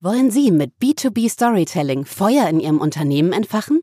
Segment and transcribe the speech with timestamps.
[0.00, 3.80] Wollen Sie mit B2B Storytelling Feuer in Ihrem Unternehmen entfachen?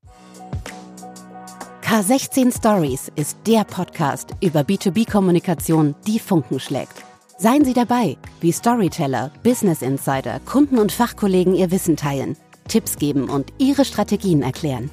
[1.84, 7.04] K16 Stories ist der Podcast über B2B-Kommunikation, die Funken schlägt.
[7.38, 12.38] Seien Sie dabei, wie Storyteller, Business Insider, Kunden und Fachkollegen ihr Wissen teilen,
[12.70, 14.92] Tipps geben und ihre Strategien erklären.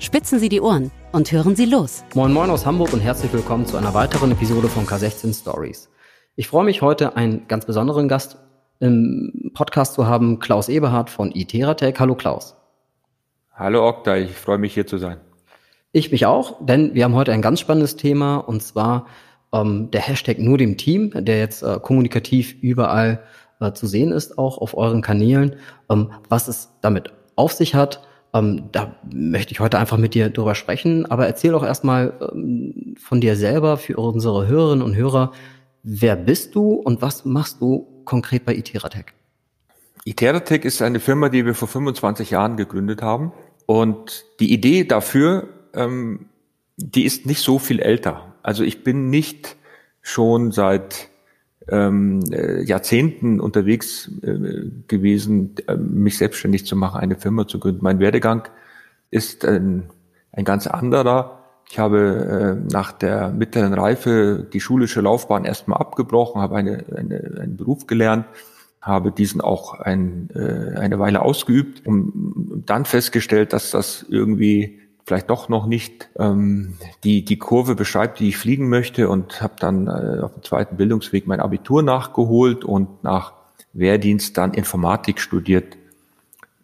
[0.00, 2.04] Spitzen Sie die Ohren und hören Sie los.
[2.12, 5.88] Moin Moin aus Hamburg und herzlich willkommen zu einer weiteren Episode von K16 Stories.
[6.36, 8.36] Ich freue mich heute, einen ganz besonderen Gast
[8.80, 11.98] im Podcast zu haben, Klaus Eberhardt von Iteratec.
[11.98, 12.56] Hallo Klaus.
[13.52, 15.18] Hallo Okta, ich freue mich hier zu sein.
[15.90, 19.06] Ich mich auch, denn wir haben heute ein ganz spannendes Thema und zwar
[19.52, 23.22] ähm, der Hashtag nur dem Team, der jetzt äh, kommunikativ überall
[23.60, 25.56] äh, zu sehen ist, auch auf euren Kanälen.
[25.90, 30.30] Ähm, was es damit auf sich hat, ähm, da möchte ich heute einfach mit dir
[30.30, 31.06] drüber sprechen.
[31.06, 35.32] Aber erzähl doch erstmal ähm, von dir selber für unsere Hörerinnen und Hörer.
[35.82, 39.12] Wer bist du und was machst du konkret bei Iteratec?
[40.04, 43.32] Iteratec ist eine Firma, die wir vor 25 Jahren gegründet haben.
[43.66, 46.26] Und die Idee dafür, ähm,
[46.78, 48.34] die ist nicht so viel älter.
[48.42, 49.56] Also ich bin nicht
[50.00, 51.10] schon seit
[51.68, 57.80] ähm, äh, Jahrzehnten unterwegs äh, gewesen, äh, mich selbstständig zu machen, eine Firma zu gründen.
[57.82, 58.48] Mein Werdegang
[59.10, 59.90] ist ein,
[60.32, 61.37] ein ganz anderer.
[61.70, 67.38] Ich habe äh, nach der mittleren Reife die schulische Laufbahn erstmal abgebrochen, habe eine, eine,
[67.40, 68.26] einen Beruf gelernt,
[68.80, 75.30] habe diesen auch ein, äh, eine Weile ausgeübt und dann festgestellt, dass das irgendwie vielleicht
[75.30, 76.74] doch noch nicht ähm,
[77.04, 80.76] die, die Kurve beschreibt, die ich fliegen möchte und habe dann äh, auf dem zweiten
[80.76, 83.32] Bildungsweg mein Abitur nachgeholt und nach
[83.72, 85.76] Wehrdienst dann Informatik studiert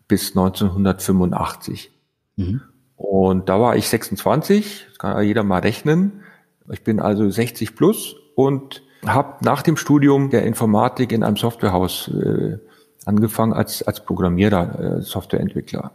[0.08, 1.91] bis 1985.
[2.36, 2.62] Mhm.
[2.97, 6.23] Und da war ich 26, das kann ja jeder mal rechnen.
[6.70, 12.09] Ich bin also 60 plus und habe nach dem Studium der Informatik in einem Softwarehaus
[12.09, 12.59] äh,
[13.05, 15.92] angefangen als, als Programmierer, äh, Softwareentwickler.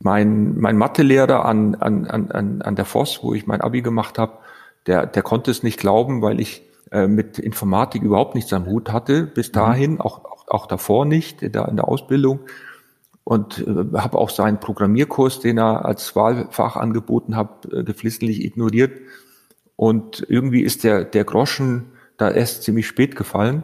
[0.00, 4.38] Mein, mein Mathelehrer an, an, an, an der FOS, wo ich mein Abi gemacht habe,
[4.86, 8.90] der, der konnte es nicht glauben, weil ich äh, mit Informatik überhaupt nichts am Hut
[8.90, 9.52] hatte, bis mhm.
[9.52, 12.40] dahin, auch, auch, auch davor nicht, da in der Ausbildung
[13.30, 18.90] und äh, habe auch seinen Programmierkurs, den er als Wahlfach angeboten hat, äh, geflissentlich ignoriert.
[19.76, 23.62] Und irgendwie ist der, der Groschen da erst ziemlich spät gefallen.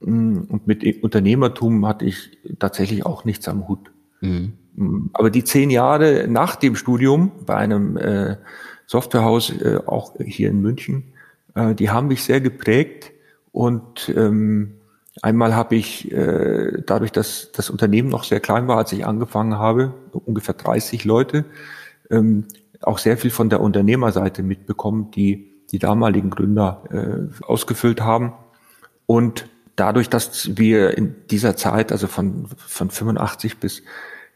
[0.00, 3.90] Mm, und mit Unternehmertum hatte ich tatsächlich auch nichts am Hut.
[4.22, 4.54] Mhm.
[4.74, 8.38] Mm, aber die zehn Jahre nach dem Studium bei einem äh,
[8.86, 11.12] Softwarehaus, äh, auch hier in München,
[11.54, 13.12] äh, die haben mich sehr geprägt
[13.52, 14.76] und ähm,
[15.22, 19.58] Einmal habe ich äh, dadurch, dass das Unternehmen noch sehr klein war, als ich angefangen
[19.58, 21.44] habe, ungefähr 30 Leute,
[22.10, 22.46] ähm,
[22.82, 28.34] auch sehr viel von der Unternehmerseite mitbekommen, die die damaligen Gründer äh, ausgefüllt haben.
[29.06, 33.82] Und dadurch, dass wir in dieser Zeit, also von, von 85 bis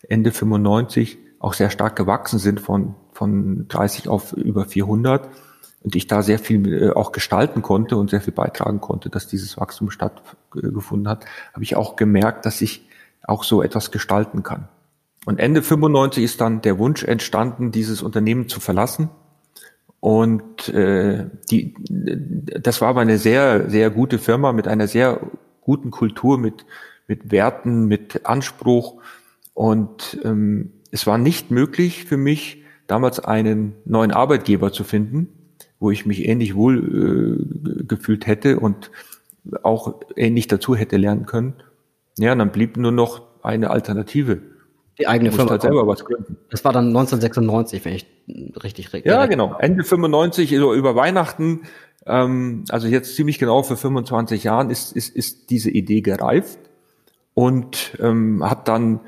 [0.08, 5.28] Ende 95, auch sehr stark gewachsen sind von, von 30 auf über 400,
[5.82, 9.26] und ich da sehr viel äh, auch gestalten konnte und sehr viel beitragen konnte, dass
[9.26, 12.86] dieses Wachstum stattgefunden hat, habe ich auch gemerkt, dass ich
[13.22, 14.68] auch so etwas gestalten kann.
[15.26, 19.10] Und Ende 95 ist dann der Wunsch entstanden, dieses Unternehmen zu verlassen.
[20.00, 25.20] Und äh, die, das war aber eine sehr, sehr gute Firma mit einer sehr
[25.60, 26.64] guten Kultur, mit,
[27.08, 29.02] mit Werten, mit Anspruch.
[29.54, 35.28] Und ähm, es war nicht möglich für mich, damals einen neuen Arbeitgeber zu finden,
[35.80, 38.90] wo ich mich ähnlich wohl äh, gefühlt hätte und
[39.62, 41.54] auch ähnlich dazu hätte lernen können.
[42.18, 44.40] Ja, und dann blieb nur noch eine Alternative.
[44.98, 45.52] Die eigene Firma.
[45.52, 46.36] Halt selber was gründen.
[46.50, 48.06] Das war dann 1996, wenn ich
[48.62, 49.08] richtig rede.
[49.08, 49.56] Ja, genau.
[49.58, 51.62] Ende 95, so über Weihnachten,
[52.06, 56.58] ähm, also jetzt ziemlich genau für 25 Jahren ist, ist, ist diese Idee gereift
[57.34, 59.00] und ähm, hat dann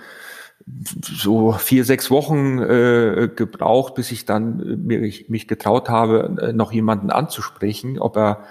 [0.66, 6.53] so vier, sechs Wochen äh, gebraucht, bis ich dann äh, mich, mich getraut habe, äh,
[6.53, 8.44] noch jemanden anzusprechen, ob er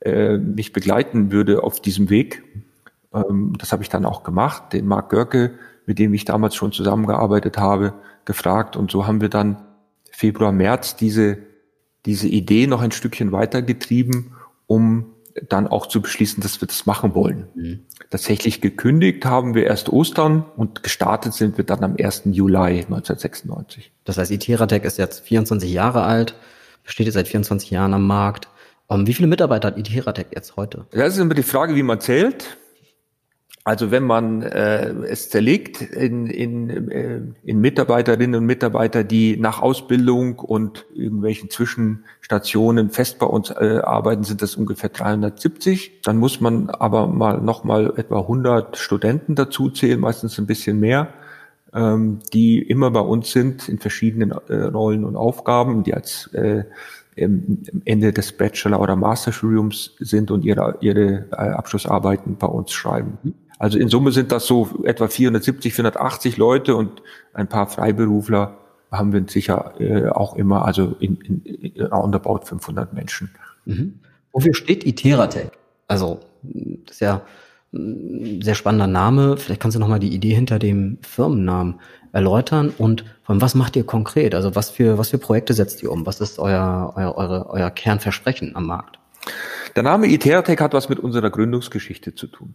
[0.00, 2.42] äh, mich begleiten würde auf diesem Weg.
[3.12, 5.52] Ähm, das habe ich dann auch gemacht, den Marc Görke,
[5.86, 8.76] mit dem ich damals schon zusammengearbeitet habe, gefragt.
[8.76, 9.62] Und so haben wir dann
[10.10, 11.38] Februar, März diese,
[12.06, 14.32] diese Idee noch ein Stückchen weitergetrieben,
[14.66, 15.06] um
[15.48, 17.46] dann auch zu beschließen, dass wir das machen wollen.
[17.54, 17.80] Mhm.
[18.10, 22.22] Tatsächlich gekündigt haben wir erst Ostern und gestartet sind wir dann am 1.
[22.26, 23.92] Juli 1996.
[24.04, 26.34] Das heißt, Iteratec ist jetzt 24 Jahre alt,
[26.84, 28.48] besteht jetzt seit 24 Jahren am Markt.
[28.88, 30.86] Um, wie viele Mitarbeiter hat Iteratec jetzt heute?
[30.90, 32.56] Das ist immer die Frage, wie man zählt.
[33.62, 39.60] Also wenn man äh, es zerlegt in, in, äh, in Mitarbeiterinnen und Mitarbeiter, die nach
[39.60, 46.00] Ausbildung und irgendwelchen Zwischenstationen fest bei uns äh, arbeiten, sind das ungefähr 370.
[46.02, 50.80] Dann muss man aber mal noch mal etwa 100 Studenten dazu zählen, meistens ein bisschen
[50.80, 51.12] mehr,
[51.74, 56.64] ähm, die immer bei uns sind in verschiedenen äh, Rollen und Aufgaben, die als äh,
[57.14, 63.18] im Ende des Bachelor- oder Masterstudiums sind und ihre, ihre äh, Abschlussarbeiten bei uns schreiben.
[63.60, 67.02] Also in Summe sind das so etwa 470, 480 Leute und
[67.34, 68.56] ein paar Freiberufler
[68.90, 73.30] haben wir sicher äh, auch immer, also in, in, in roundabout 500 Menschen.
[73.66, 74.00] Mhm.
[74.32, 75.50] Wofür steht Iteratec?
[75.88, 77.20] Also, das ist ja
[77.74, 79.36] ein sehr spannender Name.
[79.36, 81.80] Vielleicht kannst du noch mal die Idee hinter dem Firmennamen
[82.12, 84.34] erläutern und von was macht ihr konkret?
[84.34, 86.06] Also was für, was für Projekte setzt ihr um?
[86.06, 88.98] Was ist euer, euer, eure, euer Kernversprechen am Markt?
[89.76, 92.54] Der Name Iteratec hat was mit unserer Gründungsgeschichte zu tun.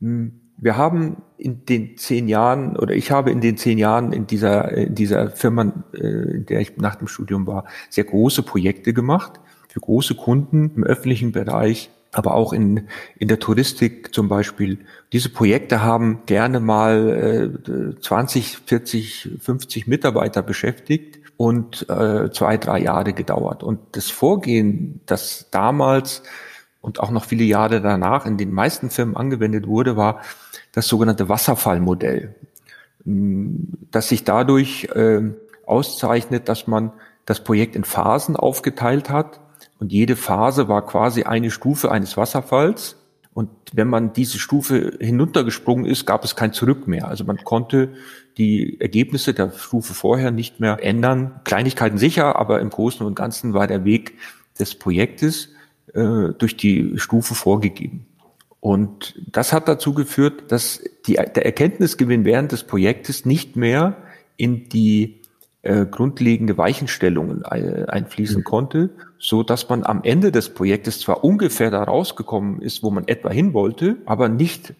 [0.00, 4.26] Hm, wir haben in den zehn Jahren oder ich habe in den zehn Jahren in
[4.26, 8.94] dieser, in dieser Firma, äh, in der ich nach dem Studium war, sehr große Projekte
[8.94, 12.88] gemacht für große Kunden im öffentlichen Bereich, aber auch in,
[13.18, 14.78] in der Touristik zum Beispiel.
[15.12, 17.52] Diese Projekte haben gerne mal
[17.96, 23.62] äh, 20, 40, 50 Mitarbeiter beschäftigt und äh, zwei, drei Jahre gedauert.
[23.62, 26.22] Und das Vorgehen, das damals
[26.86, 30.20] und auch noch viele Jahre danach in den meisten Firmen angewendet wurde, war
[30.70, 32.36] das sogenannte Wasserfallmodell,
[33.04, 35.22] das sich dadurch äh,
[35.66, 36.92] auszeichnet, dass man
[37.24, 39.40] das Projekt in Phasen aufgeteilt hat
[39.80, 42.96] und jede Phase war quasi eine Stufe eines Wasserfalls.
[43.34, 47.08] Und wenn man diese Stufe hinuntergesprungen ist, gab es kein Zurück mehr.
[47.08, 47.94] Also man konnte
[48.38, 51.40] die Ergebnisse der Stufe vorher nicht mehr ändern.
[51.42, 54.14] Kleinigkeiten sicher, aber im Großen und Ganzen war der Weg
[54.58, 55.50] des Projektes
[55.96, 58.06] äh, durch die Stufe vorgegeben.
[58.60, 63.96] Und das hat dazu geführt, dass die, der Erkenntnisgewinn während des Projektes nicht mehr
[64.36, 65.20] in die
[65.62, 68.44] äh, grundlegende Weichenstellungen äh, einfließen mhm.
[68.44, 73.08] konnte, so dass man am Ende des Projektes zwar ungefähr da rausgekommen ist, wo man
[73.08, 74.74] etwa hin wollte, aber nicht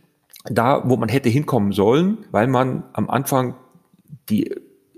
[0.44, 3.54] da, wo man hätte hinkommen sollen, weil man am Anfang
[4.28, 4.54] die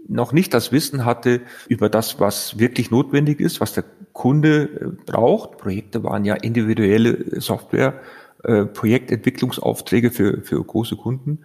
[0.09, 4.87] noch nicht das Wissen hatte über das, was wirklich notwendig ist, was der Kunde äh,
[5.07, 5.59] braucht.
[5.59, 8.01] Projekte waren ja individuelle Software,
[8.43, 11.41] äh, Projektentwicklungsaufträge für, für große Kunden,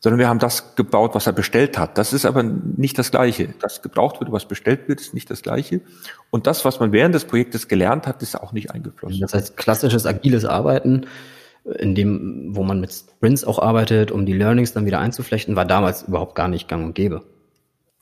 [0.00, 1.98] sondern wir haben das gebaut, was er bestellt hat.
[1.98, 3.54] Das ist aber nicht das Gleiche.
[3.60, 5.80] Das gebraucht wird, was bestellt wird, ist nicht das Gleiche.
[6.30, 9.20] Und das, was man während des Projektes gelernt hat, ist auch nicht eingeflossen.
[9.20, 11.06] Das heißt, klassisches agiles Arbeiten,
[11.78, 15.64] in dem, wo man mit Sprints auch arbeitet, um die Learnings dann wieder einzuflechten, war
[15.64, 17.22] damals überhaupt gar nicht gang und gäbe.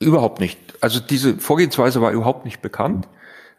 [0.00, 0.58] Überhaupt nicht.
[0.81, 3.08] Also diese Vorgehensweise war überhaupt nicht bekannt.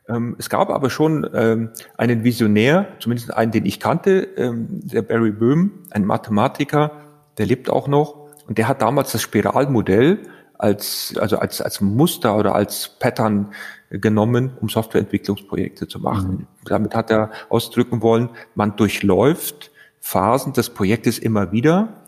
[0.07, 5.01] Ähm, es gab aber schon ähm, einen Visionär, zumindest einen, den ich kannte, ähm, der
[5.01, 6.91] Barry Böhm, ein Mathematiker,
[7.37, 8.29] der lebt auch noch.
[8.47, 10.19] Und der hat damals das Spiralmodell
[10.57, 13.53] als, also als, als Muster oder als Pattern
[13.89, 16.31] genommen, um Softwareentwicklungsprojekte zu machen.
[16.31, 16.47] Mhm.
[16.65, 22.04] Damit hat er ausdrücken wollen, man durchläuft Phasen des Projektes immer wieder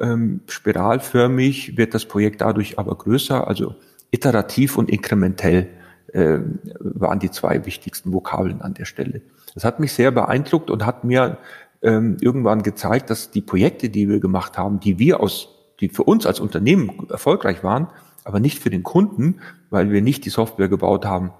[0.00, 3.74] ähm, spiralförmig wird das Projekt dadurch aber größer, also
[4.10, 5.68] iterativ und inkrementell
[6.12, 6.38] äh,
[6.80, 9.22] waren die zwei wichtigsten Vokabeln an der Stelle.
[9.54, 11.38] Das hat mich sehr beeindruckt und hat mir
[11.82, 15.48] ähm, irgendwann gezeigt, dass die Projekte, die wir gemacht haben, die wir aus,
[15.80, 17.88] die für uns als Unternehmen erfolgreich waren,
[18.24, 21.32] aber nicht für den Kunden, weil wir nicht die Software gebaut haben,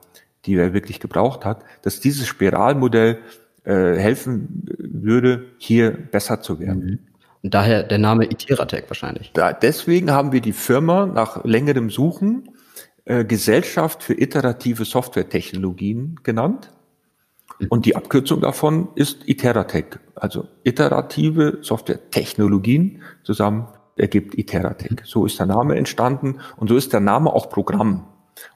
[0.47, 3.19] die er wirklich gebraucht hat, dass dieses Spiralmodell
[3.65, 6.85] äh, helfen würde, hier besser zu werden.
[6.85, 6.99] Mhm.
[7.43, 9.33] Und daher der Name Iteratec wahrscheinlich.
[9.33, 12.51] Da, deswegen haben wir die Firma nach längerem Suchen
[13.05, 16.71] äh, Gesellschaft für iterative Softwaretechnologien genannt.
[17.59, 17.67] Mhm.
[17.69, 20.01] Und die Abkürzung davon ist Iteratec.
[20.15, 24.93] Also iterative Softwaretechnologien zusammen ergibt Iteratec.
[24.93, 24.97] Mhm.
[25.05, 28.07] So ist der Name entstanden und so ist der Name auch Programm.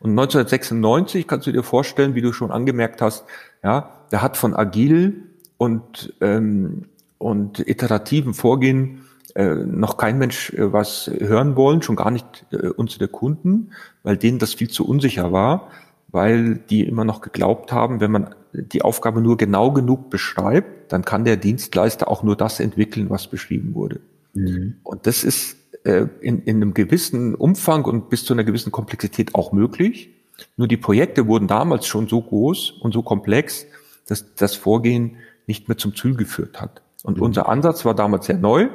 [0.01, 3.25] Und 1996 kannst du dir vorstellen, wie du schon angemerkt hast,
[3.63, 6.87] ja, der hat von agil und ähm,
[7.25, 12.69] und iterativen Vorgehen äh, noch kein Mensch äh, was hören wollen, schon gar nicht äh,
[12.69, 13.71] unsere Kunden,
[14.03, 15.71] weil denen das viel zu unsicher war,
[16.09, 21.03] weil die immer noch geglaubt haben, wenn man die Aufgabe nur genau genug beschreibt, dann
[21.03, 24.01] kann der Dienstleister auch nur das entwickeln, was beschrieben wurde.
[24.35, 24.75] Mhm.
[24.83, 29.35] Und das ist äh, in, in einem gewissen Umfang und bis zu einer gewissen Komplexität
[29.35, 30.11] auch möglich.
[30.59, 33.65] Nur die Projekte wurden damals schon so groß und so komplex,
[34.07, 35.17] dass das Vorgehen
[35.47, 36.84] nicht mehr zum Ziel geführt hat.
[37.05, 37.23] Und mhm.
[37.23, 38.69] unser Ansatz war damals sehr neu,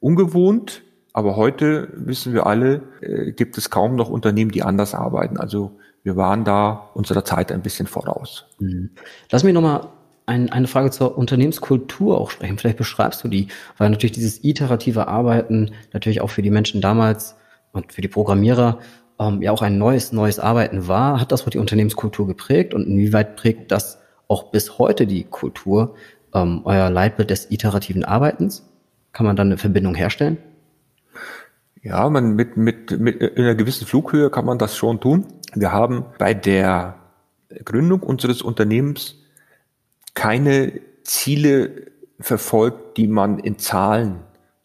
[0.00, 5.36] ungewohnt, aber heute wissen wir alle, äh, gibt es kaum noch Unternehmen, die anders arbeiten.
[5.36, 5.72] Also
[6.04, 8.46] wir waren da unserer Zeit ein bisschen voraus.
[8.60, 8.90] Mhm.
[9.30, 9.88] Lass mich nochmal
[10.26, 12.58] ein, eine Frage zur Unternehmenskultur auch sprechen.
[12.58, 17.34] Vielleicht beschreibst du die, weil natürlich dieses iterative Arbeiten natürlich auch für die Menschen damals
[17.72, 18.78] und für die Programmierer
[19.18, 21.20] ähm, ja auch ein neues, neues Arbeiten war.
[21.20, 23.98] Hat das auch die Unternehmenskultur geprägt und inwieweit prägt das
[24.28, 25.94] auch bis heute die Kultur,
[26.34, 28.68] ähm, euer Leitbild des iterativen Arbeitens?
[29.12, 30.38] Kann man dann eine Verbindung herstellen?
[31.82, 35.26] Ja, man mit, mit, mit in einer gewissen Flughöhe kann man das schon tun.
[35.54, 36.96] Wir haben bei der
[37.64, 39.16] Gründung unseres Unternehmens
[40.14, 41.86] keine Ziele
[42.20, 44.20] verfolgt, die man in Zahlen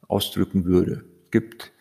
[0.08, 1.05] ausdrücken würde.
[1.25, 1.72] Es gibt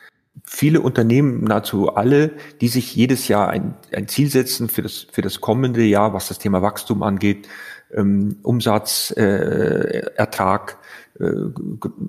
[0.45, 5.23] viele Unternehmen, nahezu alle, die sich jedes Jahr ein, ein Ziel setzen für das, für
[5.23, 7.49] das kommende Jahr, was das Thema Wachstum angeht,
[7.95, 10.79] ähm, Umsatz, äh, Ertrag,
[11.19, 11.31] äh,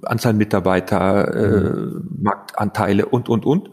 [0.03, 2.09] Anzahl Mitarbeiter, äh, mhm.
[2.21, 3.69] Marktanteile und, und, und.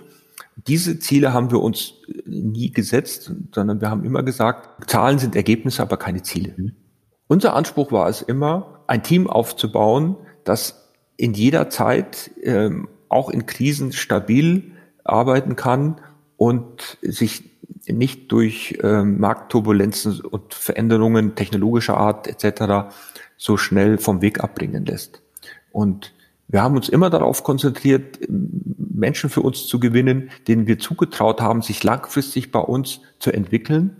[0.66, 1.94] Diese Ziele haben wir uns
[2.26, 6.54] nie gesetzt, sondern wir haben immer gesagt, Zahlen sind Ergebnisse, aber keine Ziele.
[6.56, 6.72] Mhm.
[7.28, 13.46] Unser Anspruch war es immer, ein Team aufzubauen, das in jeder Zeit, ähm, auch in
[13.46, 14.72] Krisen stabil
[15.04, 16.00] arbeiten kann
[16.36, 17.49] und sich
[17.92, 22.92] nicht durch ähm, Marktturbulenzen und Veränderungen technologischer Art etc.
[23.36, 25.22] so schnell vom Weg abbringen lässt.
[25.72, 26.12] Und
[26.48, 31.62] wir haben uns immer darauf konzentriert, Menschen für uns zu gewinnen, denen wir zugetraut haben,
[31.62, 33.96] sich langfristig bei uns zu entwickeln,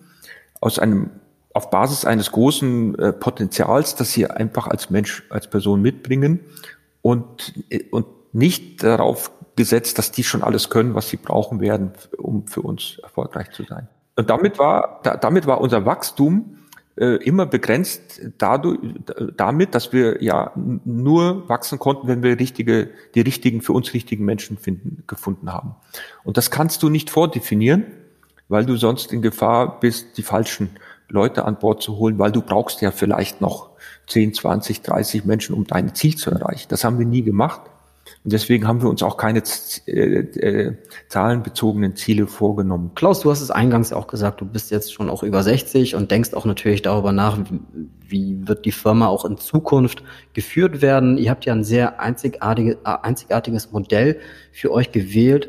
[0.61, 1.11] aus einem,
[1.55, 6.41] auf Basis eines großen äh, Potenzials, das sie einfach als Mensch, als Person mitbringen
[7.03, 11.93] und, äh, und nicht darauf gesetzt, dass die schon alles können, was sie brauchen werden,
[12.19, 13.89] um für uns erfolgreich zu sein.
[14.17, 16.59] Und damit war, da, damit war unser Wachstum
[16.97, 18.79] äh, immer begrenzt dadurch,
[19.37, 24.25] damit, dass wir ja nur wachsen konnten, wenn wir richtige, die richtigen, für uns richtigen
[24.25, 25.77] Menschen finden, gefunden haben.
[26.25, 27.87] Und das kannst du nicht vordefinieren,
[28.49, 30.71] weil du sonst in Gefahr bist, die falschen
[31.09, 33.71] Leute an Bord zu holen, weil du brauchst ja vielleicht noch
[34.09, 36.67] 10, 20, 30 Menschen, um dein Ziel zu erreichen.
[36.69, 37.63] Das haben wir nie gemacht.
[38.23, 39.43] Und deswegen haben wir uns auch keine
[39.87, 40.77] äh, äh,
[41.09, 42.91] zahlenbezogenen Ziele vorgenommen.
[42.95, 46.11] Klaus, du hast es eingangs auch gesagt, du bist jetzt schon auch über 60 und
[46.11, 47.39] denkst auch natürlich darüber nach,
[48.07, 50.03] wie, wird die Firma auch in Zukunft
[50.35, 51.17] geführt werden.
[51.17, 54.21] Ihr habt ja ein sehr einzigartige, äh, einzigartiges Modell
[54.53, 55.49] für euch gewählt,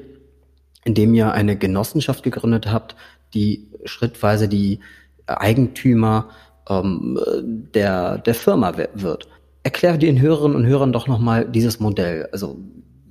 [0.85, 2.95] indem ihr eine Genossenschaft gegründet habt,
[3.33, 4.79] die schrittweise die
[5.25, 6.29] Eigentümer
[6.69, 7.19] ähm,
[7.73, 9.27] der, der Firma wird.
[9.63, 12.27] Erklär den Hörerinnen und Hörern doch nochmal dieses Modell.
[12.31, 12.57] Also,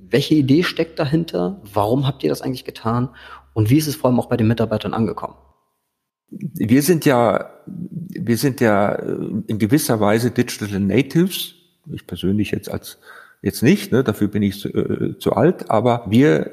[0.09, 1.61] welche Idee steckt dahinter?
[1.73, 3.09] Warum habt ihr das eigentlich getan?
[3.53, 5.35] Und wie ist es vor allem auch bei den Mitarbeitern angekommen?
[6.29, 9.17] Wir sind ja, wir sind ja äh,
[9.47, 11.55] in gewisser Weise Digital Natives.
[11.91, 12.99] Ich persönlich jetzt als,
[13.41, 16.51] jetzt nicht, ne, dafür bin ich zu, äh, zu alt, aber wir,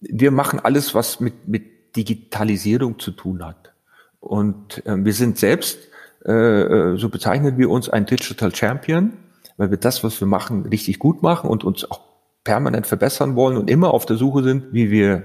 [0.00, 3.72] wir machen alles, was mit, mit Digitalisierung zu tun hat.
[4.20, 5.78] Und äh, wir sind selbst,
[6.24, 9.12] äh, äh so bezeichnen wir uns, ein Digital Champion
[9.58, 12.00] weil wir das, was wir machen, richtig gut machen und uns auch
[12.44, 15.24] permanent verbessern wollen und immer auf der Suche sind, wie wir,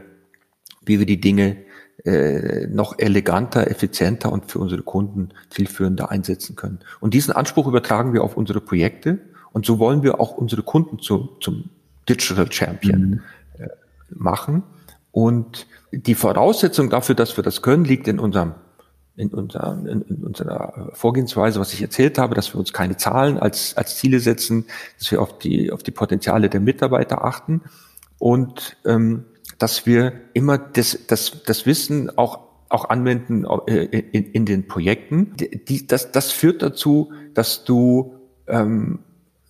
[0.82, 1.56] wie wir die Dinge
[2.04, 6.80] äh, noch eleganter, effizienter und für unsere Kunden zielführender einsetzen können.
[7.00, 9.20] Und diesen Anspruch übertragen wir auf unsere Projekte
[9.54, 11.70] und so wollen wir auch unsere Kunden zu, zum
[12.10, 13.22] Digital Champion mhm.
[13.60, 13.68] äh,
[14.10, 14.64] machen.
[15.12, 18.56] Und die Voraussetzung dafür, dass wir das können, liegt in unserem
[19.16, 23.38] in, unser, in, in unserer Vorgehensweise, was ich erzählt habe, dass wir uns keine Zahlen
[23.38, 24.66] als, als Ziele setzen,
[24.98, 27.62] dass wir auf die, auf die Potenziale der Mitarbeiter achten
[28.18, 29.26] und ähm,
[29.60, 32.40] dass wir immer das, das, das Wissen auch,
[32.70, 35.34] auch anwenden äh, in, in den Projekten.
[35.38, 38.16] Die, das, das führt dazu, dass du
[38.48, 39.00] ähm,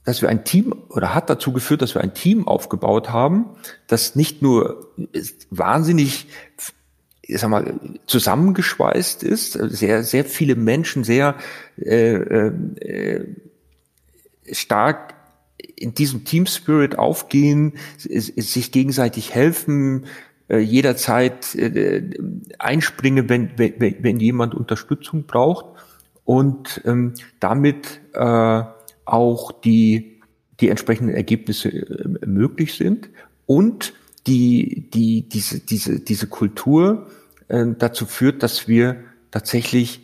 [0.06, 3.46] dass wir ein Team oder hat dazu geführt, dass wir ein Team aufgebaut haben,
[3.88, 4.92] das nicht nur
[5.50, 6.28] wahnsinnig
[7.26, 11.36] ich sag mal, zusammengeschweißt ist, sehr, sehr viele Menschen sehr
[11.78, 13.26] äh, äh,
[14.52, 15.16] stark
[15.76, 20.06] in diesem Team Spirit aufgehen, sich gegenseitig helfen,
[20.50, 22.10] äh, jederzeit äh,
[22.60, 25.66] einspringen, wenn, wenn, wenn jemand Unterstützung braucht
[26.26, 28.64] und ähm, damit äh,
[29.06, 30.22] auch die,
[30.60, 33.10] die entsprechenden Ergebnisse äh, möglich sind
[33.46, 33.94] und
[34.28, 37.08] die, die, diese, diese, diese Kultur
[37.48, 38.98] äh, dazu führt, dass wir
[39.32, 40.04] tatsächlich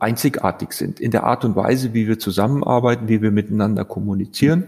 [0.00, 4.64] einzigartig sind in der Art und Weise, wie wir zusammenarbeiten, wie wir miteinander kommunizieren,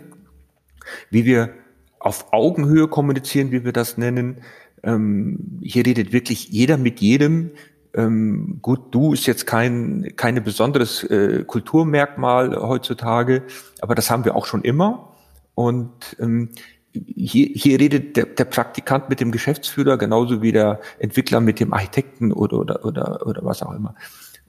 [1.11, 1.51] wie wir
[1.99, 4.39] auf Augenhöhe kommunizieren, wie wir das nennen.
[4.83, 7.51] Ähm, hier redet wirklich jeder mit jedem.
[7.95, 13.45] Ähm, gut, du ist jetzt kein keine besonderes äh, Kulturmerkmal heutzutage,
[13.81, 15.13] aber das haben wir auch schon immer.
[15.55, 16.51] Und ähm,
[16.95, 21.73] hier, hier redet der, der Praktikant mit dem Geschäftsführer genauso wie der Entwickler mit dem
[21.73, 23.95] Architekten oder, oder, oder, oder was auch immer.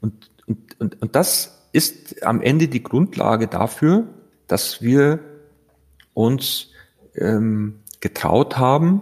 [0.02, 4.08] Und, und, und, und das ist am Ende die Grundlage dafür,
[4.48, 5.20] dass wir
[6.14, 6.70] uns
[7.16, 9.02] ähm, getraut haben,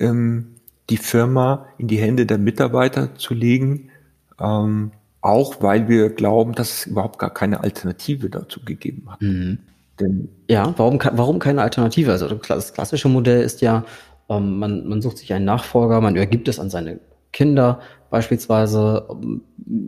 [0.00, 0.56] ähm,
[0.90, 3.90] die Firma in die Hände der Mitarbeiter zu legen,
[4.38, 4.90] ähm,
[5.20, 9.22] auch weil wir glauben, dass es überhaupt gar keine Alternative dazu gegeben hat.
[9.22, 9.60] Mhm.
[10.00, 12.12] Denn ja, warum, warum keine Alternative?
[12.12, 13.84] Also das klassische Modell ist ja,
[14.28, 17.00] ähm, man, man sucht sich einen Nachfolger, man übergibt es an seine
[17.32, 19.08] Kinder beispielsweise.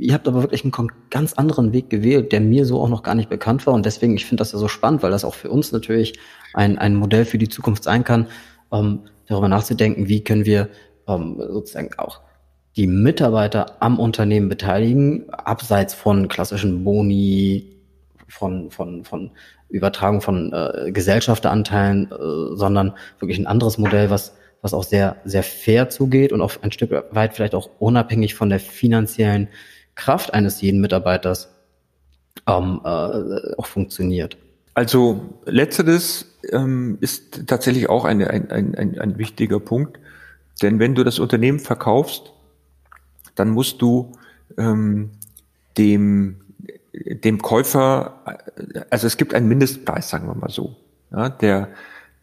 [0.01, 0.73] Ihr habt aber wirklich einen
[1.11, 3.75] ganz anderen Weg gewählt, der mir so auch noch gar nicht bekannt war.
[3.75, 6.19] Und deswegen, ich finde das ja so spannend, weil das auch für uns natürlich
[6.55, 8.27] ein, ein Modell für die Zukunft sein kann,
[8.73, 10.69] ähm, darüber nachzudenken, wie können wir
[11.09, 12.21] ähm, sozusagen auch
[12.77, 17.77] die Mitarbeiter am Unternehmen beteiligen, abseits von klassischen Boni,
[18.29, 19.31] von, von, von
[19.69, 25.45] Übertragung von äh, Gesellschafteranteilen, äh, sondern wirklich ein anderes Modell, was was auch sehr, sehr
[25.45, 29.49] fair zugeht und auch ein Stück weit vielleicht auch unabhängig von der finanziellen
[29.95, 31.55] Kraft eines jeden Mitarbeiters
[32.49, 34.37] ähm, äh, auch funktioniert.
[34.75, 39.99] Also letzteres ähm, ist tatsächlich auch eine, ein, ein, ein, ein wichtiger Punkt,
[40.63, 42.33] denn wenn du das Unternehmen verkaufst,
[43.37, 44.13] dann musst du
[44.59, 45.11] ähm,
[45.79, 46.41] dem,
[47.05, 48.23] dem Käufer,
[48.91, 50.77] also es gibt einen Mindestpreis, sagen wir mal so,
[51.11, 51.69] ja, der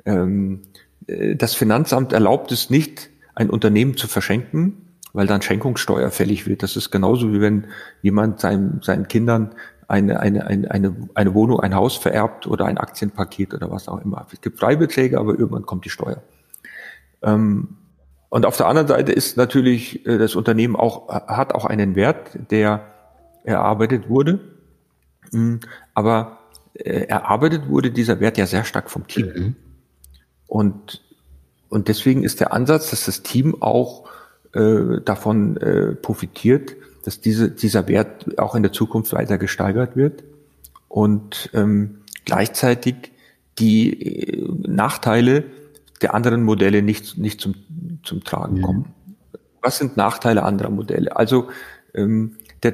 [0.05, 0.61] ähm,
[1.07, 6.63] äh, das Finanzamt erlaubt es nicht, ein Unternehmen zu verschenken, weil dann Schenkungssteuer fällig wird.
[6.63, 7.67] Das ist genauso wie wenn
[8.01, 9.53] jemand seinen, seinen Kindern
[9.87, 14.03] eine, eine, eine, eine, eine Wohnung, ein Haus vererbt oder ein Aktienpaket oder was auch
[14.03, 14.25] immer.
[14.31, 16.21] Es gibt Freibeträge, aber irgendwann kommt die Steuer.
[17.21, 17.77] Ähm,
[18.29, 22.31] und auf der anderen Seite ist natürlich äh, das Unternehmen auch, hat auch einen Wert,
[22.49, 22.81] der
[23.43, 24.39] erarbeitet wurde.
[25.33, 25.55] Mm,
[25.93, 26.39] aber
[26.73, 29.31] äh, erarbeitet wurde dieser Wert ja sehr stark vom Team.
[29.35, 29.55] Mhm.
[30.47, 31.01] Und,
[31.69, 34.07] und deswegen ist der Ansatz, dass das Team auch
[34.53, 40.23] äh, davon äh, profitiert, dass diese, dieser Wert auch in der Zukunft weiter gesteigert wird
[40.87, 43.11] und ähm, gleichzeitig
[43.59, 45.45] die äh, Nachteile
[46.01, 47.55] der anderen Modelle nicht, nicht zum,
[48.03, 48.93] zum Tragen kommen.
[49.61, 51.15] Was sind Nachteile anderer Modelle?
[51.15, 51.49] Also
[51.93, 52.73] ähm, der,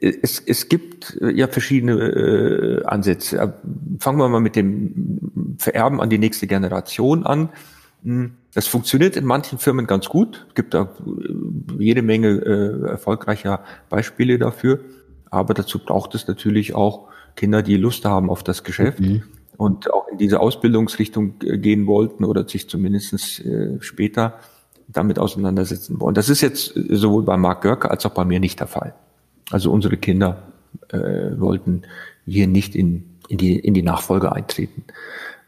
[0.00, 3.38] es, es gibt äh, ja verschiedene äh, Ansätze.
[3.38, 3.52] Äh,
[3.98, 7.48] fangen wir mal mit dem Vererben an die nächste Generation an.
[8.02, 10.46] Hm, das funktioniert in manchen Firmen ganz gut.
[10.48, 14.80] Es gibt da äh, jede Menge äh, erfolgreicher Beispiele dafür.
[15.30, 19.22] Aber dazu braucht es natürlich auch Kinder, die Lust haben auf das Geschäft mhm.
[19.56, 24.34] und auch in diese Ausbildungsrichtung gehen wollten oder sich zumindest äh, später
[24.88, 26.16] damit auseinandersetzen wollen.
[26.16, 28.94] Das ist jetzt sowohl bei Mark Görke als auch bei mir nicht der Fall.
[29.50, 30.52] Also unsere Kinder
[30.88, 31.82] äh, wollten
[32.26, 34.84] hier nicht in, in, die, in die Nachfolge eintreten.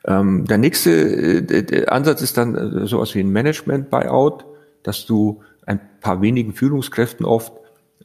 [0.05, 4.45] Ähm, der nächste äh, der Ansatz ist dann äh, sowas wie ein Management-Buyout,
[4.83, 7.53] dass du ein paar wenigen Führungskräften oft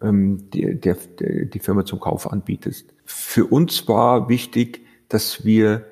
[0.02, 2.94] ähm, die, der, die Firma zum Kauf anbietest.
[3.04, 5.86] Für uns war wichtig, dass wir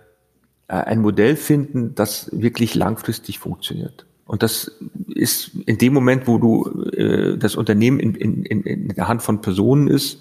[0.68, 4.06] äh, ein Modell finden, das wirklich langfristig funktioniert.
[4.26, 4.72] Und das
[5.14, 9.22] ist in dem Moment, wo du äh, das Unternehmen in, in, in, in der Hand
[9.22, 10.20] von Personen ist,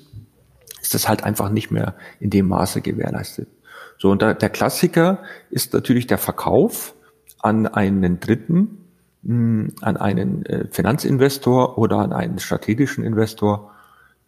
[0.82, 3.48] ist das halt einfach nicht mehr in dem Maße gewährleistet.
[3.98, 6.94] So, und da, der Klassiker ist natürlich der Verkauf
[7.40, 8.84] an einen Dritten,
[9.22, 13.70] mh, hm, an einen äh, Finanzinvestor oder an einen strategischen Investor,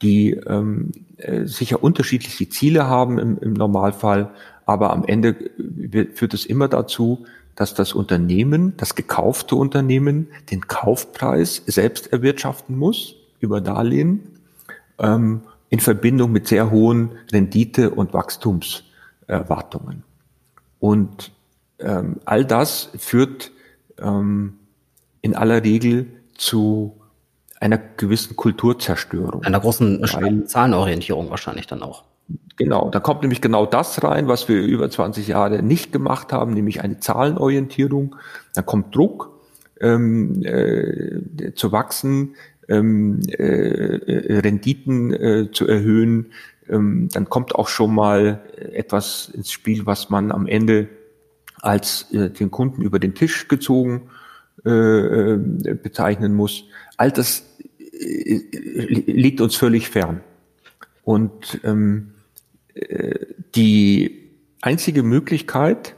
[0.02, 4.32] die ähm, äh, sicher unterschiedliche Ziele haben im, im Normalfall,
[4.64, 7.26] aber am Ende äh, führt es immer dazu,
[7.57, 14.38] dass das Unternehmen, das gekaufte Unternehmen, den Kaufpreis selbst erwirtschaften muss über Darlehen
[14.99, 20.05] ähm, in Verbindung mit sehr hohen Rendite- und Wachstumserwartungen.
[20.79, 21.33] Und
[21.79, 23.51] ähm, all das führt
[23.99, 24.59] ähm,
[25.23, 27.01] in aller Regel zu
[27.59, 29.42] einer gewissen Kulturzerstörung.
[29.45, 30.05] Einer großen
[30.47, 32.05] Zahlenorientierung wahrscheinlich dann auch.
[32.56, 36.54] Genau, da kommt nämlich genau das rein, was wir über 20 Jahre nicht gemacht haben,
[36.54, 38.16] nämlich eine Zahlenorientierung.
[38.54, 39.38] Da kommt Druck
[39.80, 42.34] ähm, äh, zu wachsen,
[42.68, 46.32] ähm, äh, Renditen äh, zu erhöhen.
[46.68, 50.88] Ähm, dann kommt auch schon mal etwas ins Spiel, was man am Ende
[51.60, 54.08] als äh, den Kunden über den Tisch gezogen
[54.64, 55.38] äh, äh
[55.74, 56.64] bezeichnen muss.
[56.96, 57.44] All das
[57.92, 60.22] liegt uns völlig fern.
[61.02, 62.12] Und ähm,
[63.54, 64.26] die
[64.60, 65.94] einzige Möglichkeit,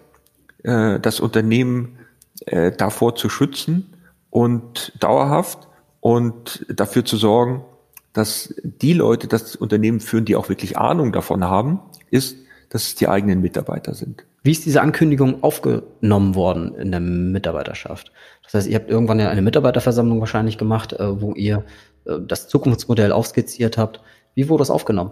[0.62, 1.98] äh, das Unternehmen
[2.46, 3.94] äh, davor zu schützen
[4.30, 5.68] und dauerhaft
[6.00, 7.64] und dafür zu sorgen,
[8.12, 12.36] dass die Leute das Unternehmen führen, die auch wirklich Ahnung davon haben, ist,
[12.70, 14.24] dass es die eigenen Mitarbeiter sind.
[14.42, 18.12] Wie ist diese Ankündigung aufgenommen worden in der Mitarbeiterschaft?
[18.44, 21.64] Das heißt, ihr habt irgendwann ja eine Mitarbeiterversammlung wahrscheinlich gemacht, äh, wo ihr
[22.04, 24.00] das Zukunftsmodell aufskizziert habt.
[24.34, 25.10] Wie wurde das aufgenommen?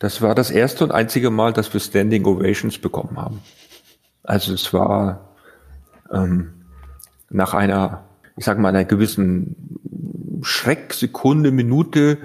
[0.00, 3.42] Das war das erste und einzige Mal, dass wir Standing Ovations bekommen haben.
[4.24, 5.28] Also es war
[6.10, 6.54] ähm,
[7.28, 8.04] nach einer,
[8.36, 9.78] ich sage mal, einer gewissen
[10.42, 12.16] Schrecksekunde, Minute,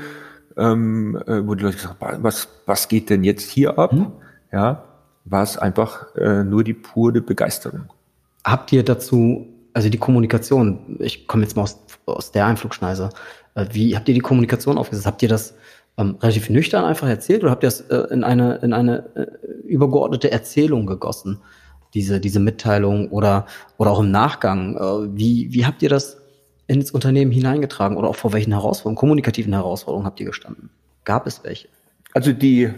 [0.56, 3.92] ähm, äh, wo die Leute gesagt haben, was, was geht denn jetzt hier ab?
[3.92, 4.14] Mhm.
[4.54, 4.86] Ja,
[5.26, 7.90] war es einfach äh, nur die pure Begeisterung.
[8.46, 13.10] Habt ihr dazu, also die Kommunikation, ich komme jetzt mal aus, aus der Einflugschneise,
[13.56, 15.08] äh, wie habt ihr die Kommunikation aufgesetzt?
[15.08, 15.56] Habt ihr das
[15.98, 19.68] ähm, relativ nüchtern einfach erzählt oder habt ihr das äh, in eine, in eine äh,
[19.68, 21.42] übergeordnete Erzählung gegossen?
[21.94, 23.46] Diese, diese Mitteilung oder,
[23.78, 24.76] oder auch im Nachgang.
[24.76, 26.18] Äh, wie, wie habt ihr das
[26.68, 30.70] ins Unternehmen hineingetragen oder auch vor welchen Herausforderungen, kommunikativen Herausforderungen habt ihr gestanden?
[31.06, 31.70] Gab es welche?
[32.14, 32.74] Also die,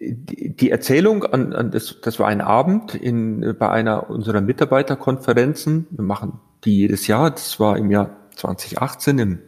[0.00, 5.86] die Erzählung an, an das, das war ein Abend in, bei einer unserer Mitarbeiterkonferenzen.
[5.90, 7.30] Wir machen die jedes Jahr.
[7.30, 9.38] Das war im Jahr 2018 im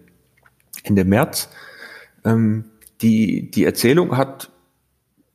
[0.84, 1.48] Ende März.
[2.24, 2.64] Ähm,
[3.00, 4.50] die, die Erzählung hat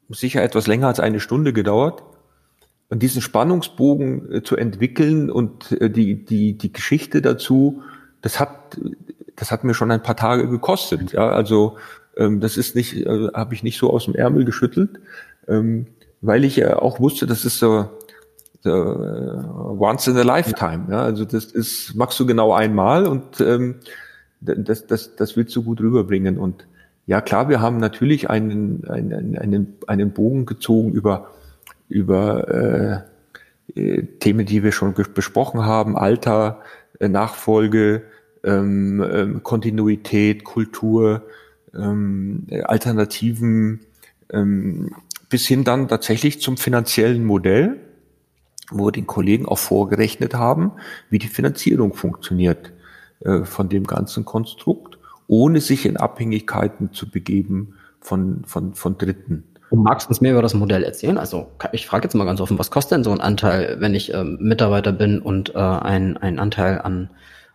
[0.10, 2.04] sicher etwas länger als eine Stunde gedauert.
[2.90, 7.84] Und diesen Spannungsbogen äh, zu entwickeln und äh, die, die, die Geschichte dazu,
[8.22, 8.78] das hat,
[9.36, 11.12] das hat mir schon ein paar Tage gekostet.
[11.12, 11.78] Ja, also
[12.16, 15.02] ähm, das ist nicht, äh, habe ich nicht so aus dem Ärmel geschüttelt,
[15.50, 15.88] ähm,
[16.22, 17.90] weil ich ja auch wusste, das ist so,
[18.62, 20.88] so uh, once in a lifetime.
[20.90, 23.76] Ja, also das ist machst du genau einmal und ähm,
[24.40, 26.38] das, das, das willst du gut rüberbringen.
[26.38, 26.68] Und
[27.08, 31.32] ja, klar, wir haben natürlich einen, einen, einen, einen Bogen gezogen über
[31.90, 33.06] über
[33.74, 36.62] äh, äh, Themen, die wir schon besprochen haben, Alter,
[37.00, 38.04] äh, Nachfolge,
[38.44, 41.24] ähm, ähm, Kontinuität, Kultur,
[41.74, 43.82] ähm, Alternativen,
[44.32, 44.92] ähm,
[45.30, 47.78] bis hin dann tatsächlich zum finanziellen Modell,
[48.70, 50.74] wo wir den Kollegen auch vorgerechnet haben,
[51.10, 52.72] wie die Finanzierung funktioniert
[53.22, 54.97] äh, von dem ganzen Konstrukt,
[55.28, 59.44] ohne sich in Abhängigkeiten zu begeben von, von, von Dritten.
[59.70, 61.18] Und magst du uns mehr über das Modell erzählen?
[61.18, 64.14] Also ich frage jetzt mal ganz offen, was kostet denn so ein Anteil, wenn ich
[64.14, 67.10] ähm, Mitarbeiter bin und äh, einen, einen Anteil an,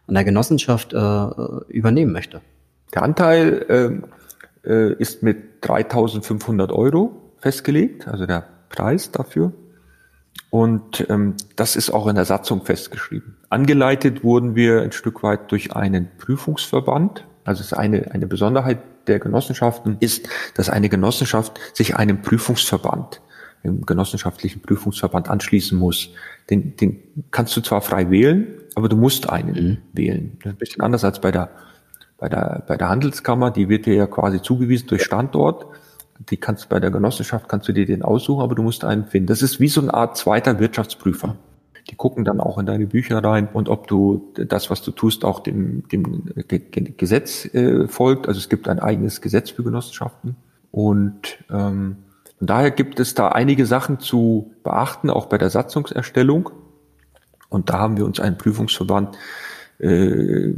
[0.06, 1.26] an der Genossenschaft äh,
[1.68, 2.42] übernehmen möchte?
[2.94, 4.04] Der Anteil ähm,
[4.64, 9.52] äh, ist mit 3.500 Euro festgelegt, also der Preis dafür.
[10.50, 13.38] Und ähm, das ist auch in der Satzung festgeschrieben.
[13.48, 17.24] Angeleitet wurden wir ein Stück weit durch einen Prüfungsverband.
[17.44, 23.20] Also es ist eine, eine Besonderheit der Genossenschaften ist, dass eine Genossenschaft sich einem Prüfungsverband,
[23.64, 26.10] einem genossenschaftlichen Prüfungsverband anschließen muss.
[26.50, 29.78] Den, den kannst du zwar frei wählen, aber du musst einen mhm.
[29.92, 30.38] wählen.
[30.38, 31.50] Das ist ein bisschen anders als bei der,
[32.18, 33.50] bei der, bei der Handelskammer.
[33.50, 35.66] Die wird dir ja quasi zugewiesen durch Standort.
[36.30, 39.26] Die kannst bei der Genossenschaft kannst du dir den aussuchen, aber du musst einen finden.
[39.26, 41.36] Das ist wie so eine Art zweiter Wirtschaftsprüfer.
[41.90, 45.24] Die gucken dann auch in deine Bücher rein und ob du das, was du tust,
[45.24, 46.24] auch dem, dem,
[46.96, 48.28] Gesetz äh, folgt.
[48.28, 50.36] Also es gibt ein eigenes Gesetz für Genossenschaften.
[50.70, 51.96] Und ähm,
[52.38, 56.50] von daher gibt es da einige Sachen zu beachten, auch bei der Satzungserstellung.
[57.48, 59.16] Und da haben wir uns einen Prüfungsverband
[59.78, 60.52] äh,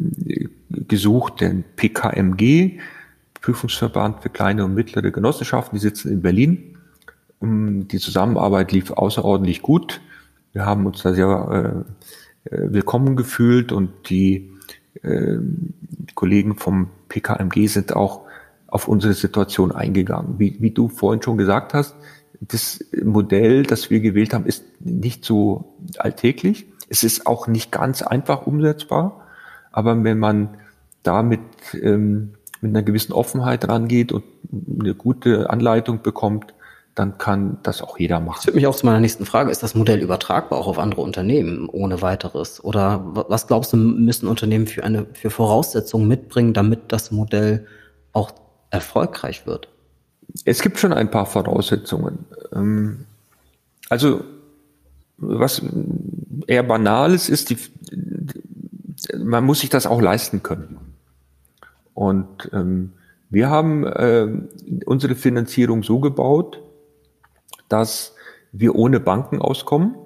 [0.71, 2.79] gesucht, den PKMG,
[3.41, 5.77] Prüfungsverband für kleine und mittlere Genossenschaften.
[5.77, 6.79] Die sitzen in Berlin.
[7.43, 10.01] Die Zusammenarbeit lief außerordentlich gut.
[10.55, 11.85] Wir haben uns da sehr
[12.49, 14.53] äh, äh, willkommen gefühlt und die
[15.03, 15.39] äh,
[16.15, 18.21] Kollegen vom PKMG sind auch
[18.69, 20.39] auf unsere Situation eingegangen.
[20.39, 21.97] Wie, wie du vorhin schon gesagt hast,
[22.41, 26.67] das Modell, das wir gewählt haben, ist nicht so alltäglich.
[26.89, 29.27] Es ist auch nicht ganz einfach umsetzbar,
[29.73, 30.51] aber wenn man
[31.03, 31.41] damit
[31.83, 34.23] ähm, mit einer gewissen Offenheit rangeht und
[34.81, 36.55] eine gute Anleitung bekommt,
[36.95, 38.37] dann kann das auch jeder machen.
[38.37, 39.51] Das führt mich auch zu meiner nächsten Frage.
[39.51, 42.63] Ist das Modell übertragbar auch auf andere Unternehmen ohne weiteres?
[42.63, 47.67] Oder was glaubst du, müssen Unternehmen für eine, für Voraussetzungen mitbringen, damit das Modell
[48.13, 48.33] auch
[48.71, 49.69] erfolgreich wird?
[50.45, 52.27] Es gibt schon ein paar Voraussetzungen.
[52.53, 53.07] Ähm,
[53.89, 54.25] also,
[55.17, 55.63] was
[56.47, 57.59] eher banales ist, die,
[59.19, 60.79] man muss sich das auch leisten können.
[61.93, 62.93] Und ähm,
[63.31, 64.29] wir haben äh,
[64.87, 66.61] unsere Finanzierung so gebaut,
[67.69, 68.15] dass
[68.53, 69.97] wir ohne Banken auskommen.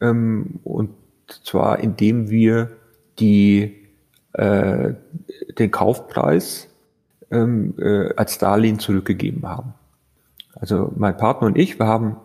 [0.00, 0.90] Ähm, und
[1.44, 2.70] zwar indem wir
[3.18, 3.88] die,
[4.32, 4.94] äh,
[5.58, 6.68] den Kaufpreis
[7.30, 9.74] ähm, äh, als Darlehen zurückgegeben haben.
[10.54, 12.16] Also mein Partner und ich, wir haben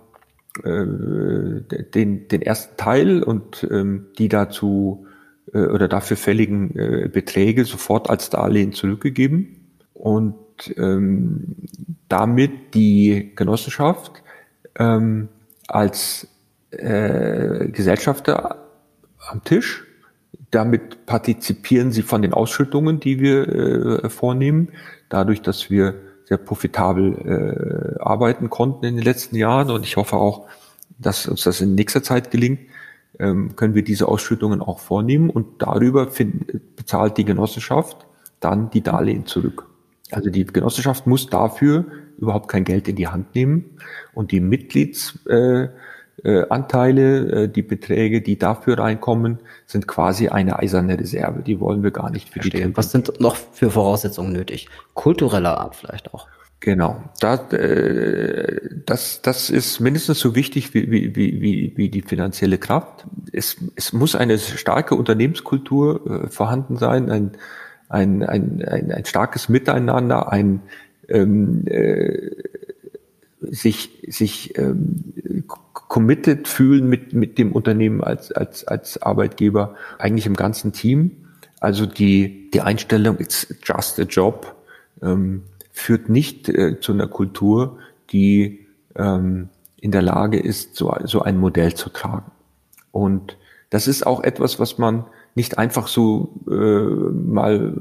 [0.63, 1.62] äh,
[1.93, 5.05] den, den ersten Teil und ähm, die dazu
[5.53, 9.55] äh, oder dafür fälligen äh, Beträge sofort als Darlehen zurückgegeben
[9.93, 10.35] und
[10.77, 11.55] ähm,
[12.07, 14.23] damit die Genossenschaft
[14.77, 15.29] ähm,
[15.67, 16.27] als
[16.71, 18.67] äh, Gesellschafter
[19.29, 19.86] am Tisch.
[20.51, 24.69] Damit partizipieren sie von den Ausschüttungen, die wir äh, vornehmen,
[25.10, 29.71] dadurch, dass wir sehr profitabel äh, arbeiten konnten in den letzten Jahren.
[29.71, 30.47] Und ich hoffe auch,
[30.97, 32.60] dass uns das in nächster Zeit gelingt,
[33.19, 38.05] ähm, können wir diese Ausschüttungen auch vornehmen und darüber find, bezahlt die Genossenschaft
[38.39, 39.68] dann die Darlehen zurück.
[40.11, 41.85] Also die Genossenschaft muss dafür
[42.17, 43.77] überhaupt kein Geld in die Hand nehmen
[44.13, 45.71] und die Mitgliedsanteile,
[46.21, 51.43] äh, äh, die Beträge, die dafür reinkommen, sind quasi eine eiserne Reserve.
[51.43, 52.75] Die wollen wir gar nicht für Verstehen.
[52.75, 54.67] Was sind noch für Voraussetzungen nötig?
[54.93, 56.27] Kultureller Art vielleicht auch.
[56.61, 62.57] Genau, da, äh, das, das ist mindestens so wichtig wie, wie, wie, wie die finanzielle
[62.57, 63.05] Kraft.
[63.31, 67.31] Es, es muss eine starke Unternehmenskultur äh, vorhanden sein, ein,
[67.89, 70.62] ein, ein, ein, ein starkes Miteinander, ein
[71.08, 72.32] ähm, äh,
[73.41, 80.36] sich, sich ähm, committed fühlen mit, mit dem Unternehmen als, als, als Arbeitgeber, eigentlich im
[80.36, 81.25] ganzen Team.
[81.60, 84.56] Also die, die Einstellung, it's just a job.
[85.02, 87.80] Ähm, führt nicht äh, zu einer Kultur,
[88.12, 89.49] die ähm,
[89.82, 92.32] in der Lage ist, so, so ein Modell zu tragen.
[92.91, 93.38] Und
[93.69, 95.06] das ist auch etwas, was man
[95.39, 97.73] nicht einfach so äh, mal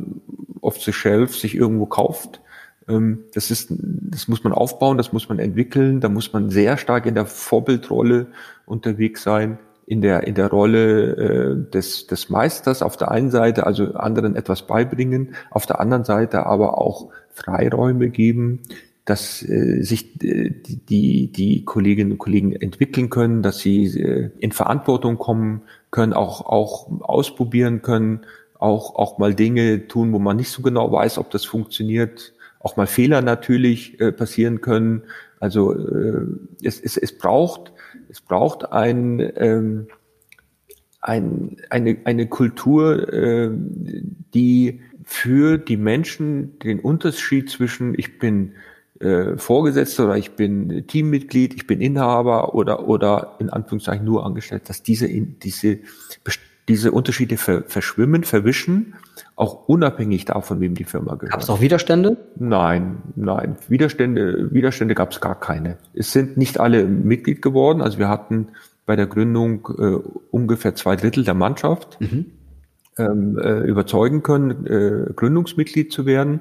[0.61, 2.41] off the shelf sich irgendwo kauft.
[2.89, 6.77] Ähm, das ist, das muss man aufbauen, das muss man entwickeln, da muss man sehr
[6.77, 8.29] stark in der Vorbildrolle
[8.65, 13.67] unterwegs sein, in der in der Rolle äh, des des Meisters auf der einen Seite,
[13.67, 18.61] also anderen etwas beibringen, auf der anderen Seite aber auch Freiräume geben,
[19.05, 20.51] dass äh, sich äh,
[20.89, 26.47] die, die Kolleginnen und Kollegen entwickeln können, dass sie äh, in Verantwortung kommen können, auch,
[26.47, 28.21] auch ausprobieren können,
[28.59, 32.77] auch, auch mal Dinge tun, wo man nicht so genau weiß, ob das funktioniert, auch
[32.77, 35.05] mal Fehler natürlich äh, passieren können.
[35.41, 36.27] Also äh,
[36.63, 37.73] es, es, es braucht
[38.09, 39.89] es braucht ein, ähm,
[41.01, 48.55] ein, eine, eine Kultur, äh, die für die Menschen den Unterschied zwischen ich bin
[49.01, 54.69] äh, Vorgesetzter oder ich bin Teammitglied, ich bin Inhaber oder oder in Anführungszeichen nur angestellt,
[54.69, 55.79] dass diese diese
[56.69, 58.95] diese Unterschiede ver, verschwimmen, verwischen,
[59.37, 61.33] auch unabhängig davon, wem die Firma gehört.
[61.33, 62.19] Gab es auch Widerstände?
[62.37, 65.79] Nein, nein, Widerstände Widerstände gab es gar keine.
[65.95, 68.49] Es sind nicht alle Mitglied geworden, also wir hatten
[68.85, 72.01] bei der Gründung äh, ungefähr zwei Drittel der Mannschaft.
[72.01, 72.27] Mhm
[72.99, 76.41] ähm, äh, überzeugen können, äh, Gründungsmitglied zu werden.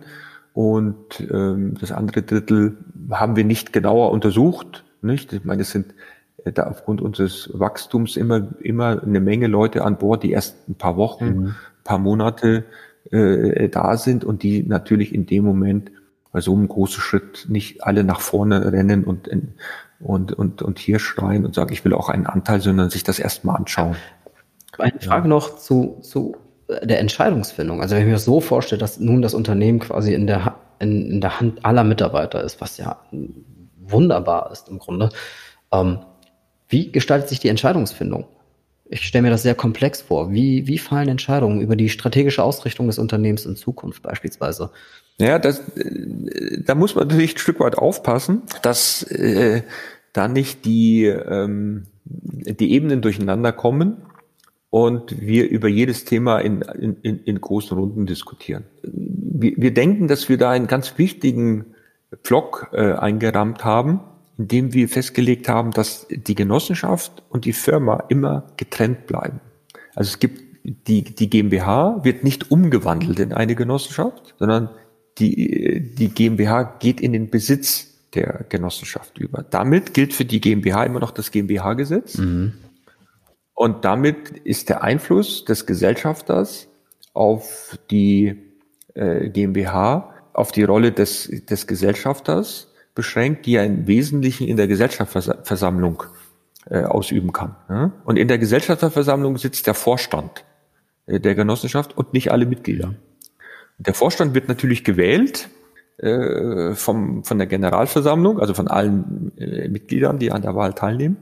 [0.58, 2.78] Und ähm, das andere Drittel
[3.12, 4.86] haben wir nicht genauer untersucht.
[5.04, 5.32] Nicht?
[5.32, 5.93] Ich meine, es sind
[6.46, 10.74] äh, da aufgrund unseres Wachstums immer, immer eine Menge Leute an Bord, die erst ein
[10.74, 11.56] paar Wochen, mhm.
[11.84, 12.65] paar Monate
[13.12, 15.91] äh, da sind und die natürlich in dem Moment
[16.32, 19.30] bei so einem großen Schritt nicht alle nach vorne rennen und,
[20.00, 23.20] und, und, und hier schreien und sagen, ich will auch einen Anteil, sondern sich das
[23.20, 23.96] erstmal anschauen.
[24.80, 25.30] Eine Frage ja.
[25.30, 26.36] noch zu, zu
[26.68, 27.82] der Entscheidungsfindung.
[27.82, 31.22] Also wenn ich mir so vorstelle, dass nun das Unternehmen quasi in der, in, in
[31.22, 33.02] der Hand aller Mitarbeiter ist, was ja
[33.80, 35.10] wunderbar ist im Grunde.
[35.72, 36.00] Ähm,
[36.68, 38.28] wie gestaltet sich die Entscheidungsfindung?
[38.90, 40.32] Ich stelle mir das sehr komplex vor.
[40.32, 44.72] Wie, wie fallen Entscheidungen über die strategische Ausrichtung des Unternehmens in Zukunft beispielsweise?
[45.20, 49.64] Ja, das, äh, da muss man natürlich ein Stück weit aufpassen, dass äh,
[50.14, 54.07] da nicht die, ähm, die Ebenen durcheinander kommen
[54.86, 58.66] und wir über jedes Thema in, in, in großen Runden diskutieren.
[58.84, 61.66] Wir, wir denken, dass wir da einen ganz wichtigen
[62.24, 64.02] Block äh, eingerammt haben,
[64.38, 69.40] indem wir festgelegt haben, dass die Genossenschaft und die Firma immer getrennt bleiben.
[69.96, 74.70] Also es gibt die, die GmbH wird nicht umgewandelt in eine Genossenschaft, sondern
[75.18, 79.44] die, die GmbH geht in den Besitz der Genossenschaft über.
[79.50, 82.18] Damit gilt für die GmbH immer noch das GmbH-Gesetz.
[82.18, 82.54] Mhm.
[83.58, 86.67] Und damit ist der Einfluss des Gesellschafters
[87.15, 88.54] auf die
[88.93, 94.67] äh, GmbH, auf die Rolle des, des Gesellschafters beschränkt, die er im Wesentlichen in der
[94.67, 96.04] Gesellschaftsversammlung
[96.70, 97.56] äh, ausüben kann.
[97.67, 97.91] Ja?
[98.06, 100.46] Und in der Gesellschafterversammlung sitzt der Vorstand
[101.08, 102.93] äh, der Genossenschaft und nicht alle Mitglieder.
[103.80, 105.50] Der Vorstand wird natürlich gewählt
[105.98, 111.18] äh, vom, von der Generalversammlung, also von allen äh, Mitgliedern, die an der Wahl teilnehmen.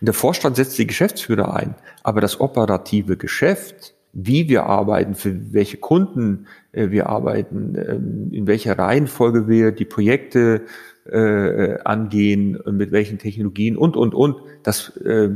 [0.00, 1.74] Und der Vorstand setzt die Geschäftsführer ein.
[2.02, 7.94] Aber das operative Geschäft, wie wir arbeiten, für welche Kunden äh, wir arbeiten, äh,
[8.36, 10.62] in welcher Reihenfolge wir die Projekte
[11.10, 15.30] äh, angehen, mit welchen Technologien und, und, und, das äh,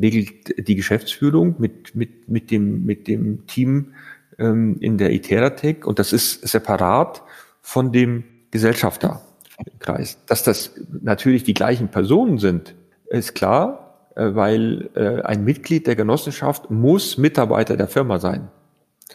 [0.00, 3.94] regelt die Geschäftsführung mit, mit, mit, dem, mit dem Team
[4.38, 7.22] ähm, in der Iteratec und das ist separat
[7.68, 10.16] von dem Gesellschafterkreis.
[10.24, 12.74] Dass das natürlich die gleichen Personen sind,
[13.08, 18.48] ist klar, äh, weil äh, ein Mitglied der Genossenschaft muss Mitarbeiter der Firma sein.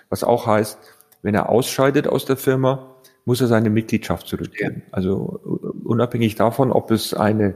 [0.10, 0.78] Was auch heißt,
[1.24, 4.84] wenn er ausscheidet aus der Firma, muss er seine Mitgliedschaft zurückgeben.
[4.92, 5.40] Also
[5.84, 7.56] unabhängig davon, ob es eine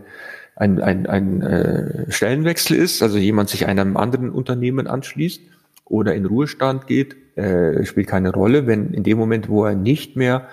[0.55, 5.43] ein, ein, ein äh, Stellenwechsel ist, also jemand sich einem anderen Unternehmen anschließt
[5.85, 10.15] oder in Ruhestand geht, äh, spielt keine Rolle, wenn in dem Moment, wo er nicht
[10.15, 10.47] mehr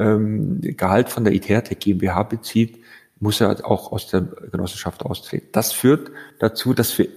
[0.00, 2.78] ähm, Gehalt von der Itertec GmbH bezieht,
[3.20, 5.48] muss er auch aus der Genossenschaft austreten.
[5.52, 7.08] Das führt dazu, dass wir,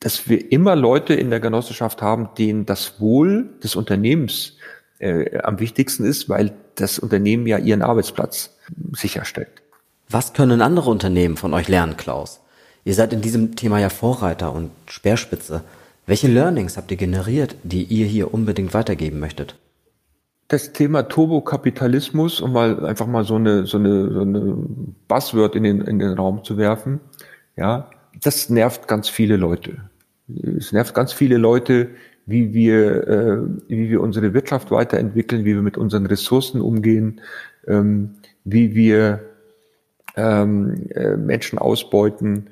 [0.00, 4.58] dass wir immer Leute in der Genossenschaft haben, denen das Wohl des Unternehmens
[4.98, 8.54] äh, am wichtigsten ist, weil das Unternehmen ja ihren Arbeitsplatz
[8.92, 9.62] sicherstellt.
[10.08, 12.40] Was können andere Unternehmen von euch lernen, Klaus?
[12.84, 15.64] Ihr seid in diesem Thema ja Vorreiter und Speerspitze.
[16.06, 19.56] Welche Learnings habt ihr generiert, die ihr hier unbedingt weitergeben möchtet?
[20.48, 24.56] Das Thema Turbokapitalismus, um mal einfach mal so eine, so eine, so eine
[25.08, 27.00] Buzzword in den, in den Raum zu werfen,
[27.56, 27.90] ja,
[28.22, 29.90] das nervt ganz viele Leute.
[30.56, 31.90] Es nervt ganz viele Leute,
[32.26, 37.20] wie wir, äh, wie wir unsere Wirtschaft weiterentwickeln, wie wir mit unseren Ressourcen umgehen,
[37.66, 39.20] ähm, wie wir
[40.16, 42.50] ähm, äh, Menschen ausbeuten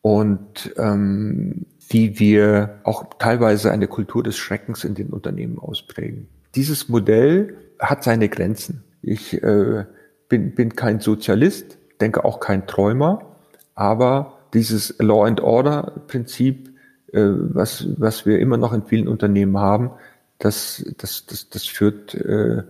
[0.00, 6.28] und ähm, wie wir auch teilweise eine Kultur des Schreckens in den Unternehmen ausprägen.
[6.54, 8.84] Dieses Modell hat seine Grenzen.
[9.02, 9.84] Ich äh,
[10.28, 13.36] bin, bin kein Sozialist, denke auch kein Träumer,
[13.74, 16.70] aber dieses Law and Order Prinzip,
[17.12, 19.90] äh, was, was wir immer noch in vielen Unternehmen haben,
[20.38, 22.62] das, das, das, das führt äh,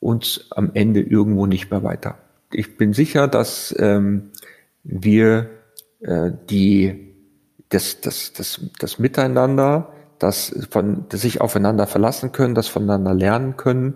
[0.00, 2.18] uns am Ende irgendwo nicht mehr weiter
[2.54, 4.30] ich bin sicher, dass ähm,
[4.84, 5.50] wir
[6.00, 7.14] äh, die
[7.68, 13.56] das, das, das, das Miteinander, das von das sich aufeinander verlassen können, das voneinander lernen
[13.56, 13.94] können,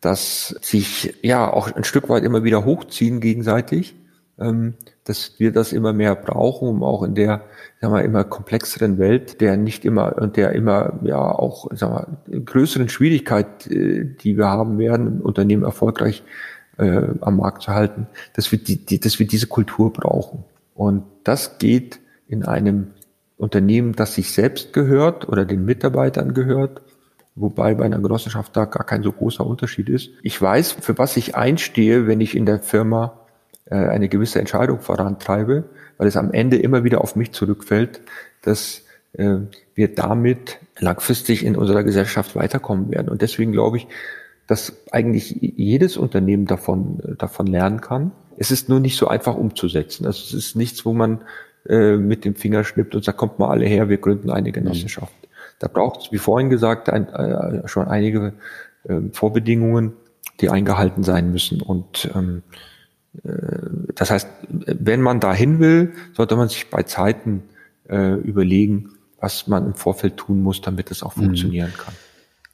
[0.00, 3.96] dass sich ja auch ein Stück weit immer wieder hochziehen gegenseitig,
[4.38, 4.74] ähm,
[5.04, 7.42] dass wir das immer mehr brauchen, um auch in der
[7.80, 12.40] sagen wir, immer komplexeren Welt, der nicht immer und der immer ja auch sagen wir,
[12.40, 16.22] größeren Schwierigkeit, äh, die wir haben werden, Unternehmen erfolgreich
[16.78, 20.44] äh, am Markt zu halten, dass wir, die, die, dass wir diese Kultur brauchen.
[20.74, 22.88] Und das geht in einem
[23.36, 26.80] Unternehmen, das sich selbst gehört oder den Mitarbeitern gehört,
[27.34, 30.10] wobei bei einer Genossenschaft da gar kein so großer Unterschied ist.
[30.22, 33.20] Ich weiß, für was ich einstehe, wenn ich in der Firma
[33.66, 35.64] äh, eine gewisse Entscheidung vorantreibe,
[35.98, 38.00] weil es am Ende immer wieder auf mich zurückfällt,
[38.42, 39.38] dass äh,
[39.74, 43.08] wir damit langfristig in unserer Gesellschaft weiterkommen werden.
[43.08, 43.86] Und deswegen glaube ich,
[44.46, 48.12] dass eigentlich jedes Unternehmen davon, davon lernen kann.
[48.38, 50.06] Es ist nur nicht so einfach umzusetzen.
[50.06, 51.22] Also es ist nichts, wo man
[51.68, 55.14] äh, mit dem Finger schnippt und sagt, kommt mal alle her, wir gründen eine Genossenschaft.
[55.22, 55.28] Mhm.
[55.58, 58.34] Da braucht es, wie vorhin gesagt, ein, äh, schon einige
[58.84, 59.94] äh, Vorbedingungen,
[60.40, 61.62] die eingehalten sein müssen.
[61.62, 62.42] Und ähm,
[63.24, 63.30] äh,
[63.94, 67.42] das heißt, wenn man dahin will, sollte man sich bei Zeiten
[67.88, 71.22] äh, überlegen, was man im Vorfeld tun muss, damit es auch mhm.
[71.22, 71.94] funktionieren kann.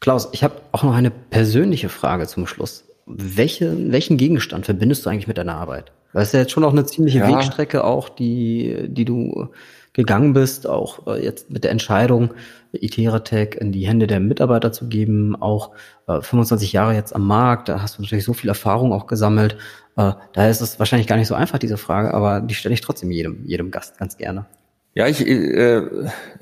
[0.01, 2.85] Klaus, ich habe auch noch eine persönliche Frage zum Schluss.
[3.07, 5.93] Welche, welchen Gegenstand verbindest du eigentlich mit deiner Arbeit?
[6.15, 7.29] Es ist ja jetzt schon auch eine ziemliche ja.
[7.29, 9.49] Wegstrecke auch, die, die du
[9.93, 12.33] gegangen bist, auch äh, jetzt mit der Entscheidung,
[12.73, 15.73] Iteratec in die Hände der Mitarbeiter zu geben, auch
[16.07, 19.57] äh, 25 Jahre jetzt am Markt, da hast du natürlich so viel Erfahrung auch gesammelt.
[19.97, 22.81] Äh, daher ist es wahrscheinlich gar nicht so einfach, diese Frage, aber die stelle ich
[22.81, 24.47] trotzdem jedem, jedem Gast ganz gerne.
[24.95, 25.83] Ja, ich äh,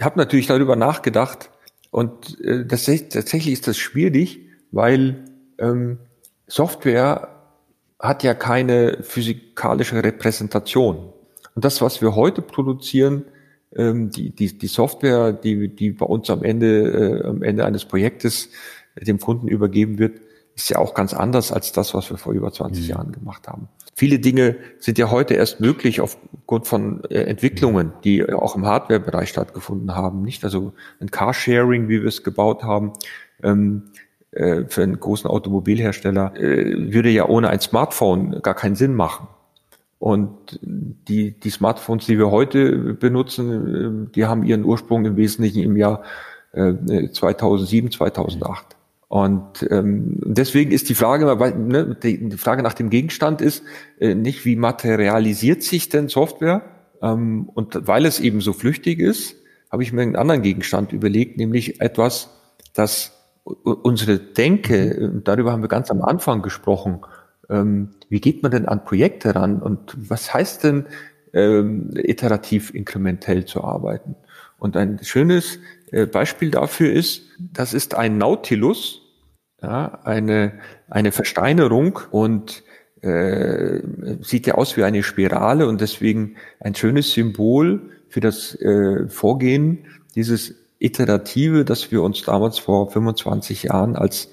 [0.00, 1.50] habe natürlich darüber nachgedacht,
[1.90, 5.24] und äh, das, tatsächlich ist das schwierig, weil
[5.59, 5.98] ähm,
[6.46, 7.39] Software
[8.00, 11.12] hat ja keine physikalische Repräsentation.
[11.54, 13.26] Und das, was wir heute produzieren,
[13.76, 17.84] ähm, die, die, die Software, die, die bei uns am Ende, äh, am Ende eines
[17.84, 18.48] Projektes
[19.00, 20.20] dem Kunden übergeben wird,
[20.56, 22.88] ist ja auch ganz anders als das, was wir vor über 20 mhm.
[22.88, 23.68] Jahren gemacht haben.
[23.94, 29.28] Viele Dinge sind ja heute erst möglich aufgrund von äh, Entwicklungen, die auch im Hardware-Bereich
[29.28, 30.22] stattgefunden haben.
[30.22, 32.92] Nicht also ein Carsharing, wie wir es gebaut haben,
[33.42, 38.94] ähm, äh, für einen großen Automobilhersteller äh, würde ja ohne ein Smartphone gar keinen Sinn
[38.94, 39.26] machen.
[39.98, 45.62] Und die, die Smartphones, die wir heute benutzen, äh, die haben ihren Ursprung im Wesentlichen
[45.62, 46.02] im Jahr
[46.52, 48.76] 2007, äh, 2008.
[49.08, 53.64] Und ähm, deswegen ist die Frage, ne, die Frage nach dem Gegenstand ist
[53.98, 56.62] äh, nicht, wie materialisiert sich denn Software?
[57.02, 59.34] Ähm, und weil es eben so flüchtig ist,
[59.70, 62.30] habe ich mir einen anderen Gegenstand überlegt, nämlich etwas,
[62.72, 65.18] das unsere Denke, mhm.
[65.18, 67.00] äh, darüber haben wir ganz am Anfang gesprochen,
[67.48, 70.87] ähm, wie geht man denn an Projekte ran und was heißt denn
[71.33, 74.17] ähm, iterativ inkrementell zu arbeiten?
[74.58, 75.58] Und ein schönes
[75.90, 79.02] äh, Beispiel dafür ist, das ist ein Nautilus,
[79.62, 80.52] ja, eine,
[80.88, 82.62] eine Versteinerung und
[83.02, 83.81] äh,
[84.21, 89.87] sieht ja aus wie eine Spirale und deswegen ein schönes Symbol für das äh, Vorgehen,
[90.14, 94.31] dieses Iterative, das wir uns damals vor 25 Jahren als,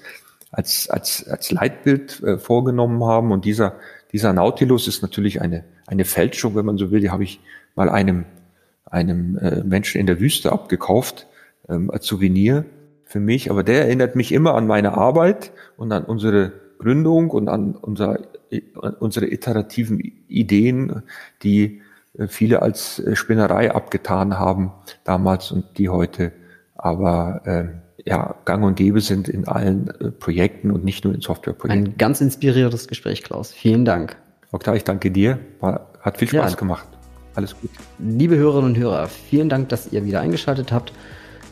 [0.50, 3.30] als, als, als Leitbild äh, vorgenommen haben.
[3.30, 3.74] Und dieser,
[4.12, 7.00] dieser Nautilus ist natürlich eine, eine Fälschung, wenn man so will.
[7.00, 7.40] Die habe ich
[7.74, 8.24] mal einem,
[8.86, 11.26] einem äh, Menschen in der Wüste abgekauft
[11.68, 12.64] ähm, als Souvenir
[13.04, 13.50] für mich.
[13.50, 18.20] Aber der erinnert mich immer an meine Arbeit und an unsere Gründung und an unser,
[19.00, 21.02] unsere iterativen Ideen,
[21.42, 21.82] die
[22.18, 24.72] äh, viele als äh, Spinnerei abgetan haben
[25.04, 26.32] damals und die heute
[26.78, 31.20] aber äh, ja, gang und gäbe sind in allen äh, Projekten und nicht nur in
[31.20, 31.92] Softwareprojekten.
[31.92, 33.52] Ein ganz inspirierendes Gespräch, Klaus.
[33.52, 34.16] Vielen Dank.
[34.52, 35.38] Oktar, ich danke dir.
[35.60, 36.58] War, hat viel Spaß ja.
[36.58, 36.86] gemacht.
[37.34, 37.70] Alles gut.
[37.98, 40.92] Liebe Hörerinnen und Hörer, vielen Dank, dass ihr wieder eingeschaltet habt.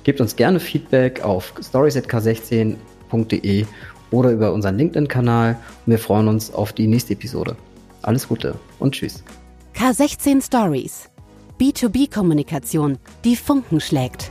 [0.04, 3.66] Gebt uns gerne Feedback auf stories.k16.de
[4.10, 5.56] oder über unseren LinkedIn-Kanal.
[5.84, 7.56] Wir freuen uns auf die nächste Episode.
[8.02, 9.24] Alles Gute und tschüss.
[9.74, 11.10] K16 Stories.
[11.60, 14.30] B2B-Kommunikation, die Funken schlägt.